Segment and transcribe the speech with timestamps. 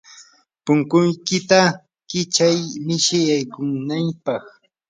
[0.63, 1.59] punkuykita
[2.09, 4.43] kichay mishi yaykunapaq.